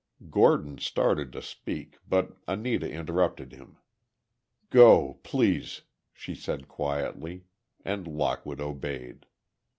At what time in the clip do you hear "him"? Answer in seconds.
3.53-3.77